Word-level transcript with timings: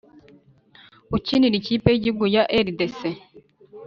ukinira 1.15 1.55
ikipe 1.59 1.87
y’igihugu 1.91 2.25
ya 2.35 2.43
rdc, 2.65 2.99